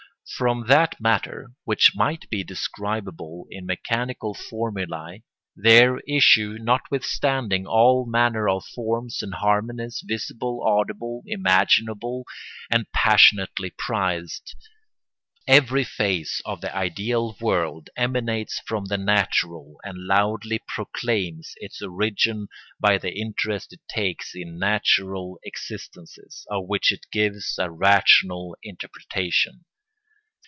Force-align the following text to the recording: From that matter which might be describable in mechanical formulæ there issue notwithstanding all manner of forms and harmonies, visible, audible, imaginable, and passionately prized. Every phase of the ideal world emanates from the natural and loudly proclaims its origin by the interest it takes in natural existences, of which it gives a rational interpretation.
From 0.37 0.67
that 0.67 0.95
matter 1.01 1.51
which 1.65 1.93
might 1.93 2.29
be 2.29 2.41
describable 2.41 3.47
in 3.51 3.65
mechanical 3.65 4.33
formulæ 4.33 5.23
there 5.57 5.99
issue 6.07 6.57
notwithstanding 6.57 7.67
all 7.67 8.05
manner 8.05 8.47
of 8.47 8.63
forms 8.63 9.21
and 9.21 9.33
harmonies, 9.35 10.01
visible, 10.07 10.63
audible, 10.65 11.21
imaginable, 11.25 12.23
and 12.71 12.89
passionately 12.93 13.71
prized. 13.77 14.55
Every 15.47 15.83
phase 15.83 16.41
of 16.45 16.61
the 16.61 16.73
ideal 16.73 17.35
world 17.41 17.89
emanates 17.97 18.61
from 18.65 18.85
the 18.85 18.97
natural 18.97 19.81
and 19.83 20.07
loudly 20.07 20.61
proclaims 20.65 21.53
its 21.57 21.81
origin 21.81 22.47
by 22.79 22.97
the 22.97 23.11
interest 23.13 23.73
it 23.73 23.81
takes 23.89 24.33
in 24.33 24.57
natural 24.57 25.39
existences, 25.43 26.47
of 26.49 26.67
which 26.67 26.89
it 26.93 27.05
gives 27.11 27.57
a 27.59 27.69
rational 27.69 28.55
interpretation. 28.63 29.65